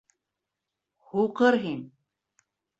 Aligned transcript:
Һуҡыр 1.11 1.61
һин! 1.69 1.87